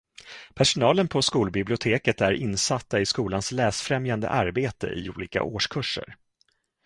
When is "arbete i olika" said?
4.29-5.43